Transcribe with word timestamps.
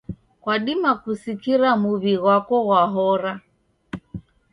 Kwadima 0.41 0.91
kusikira 1.01 1.69
muw'i 1.81 2.13
ghwako 2.21 2.55
ghwahora. 2.65 3.31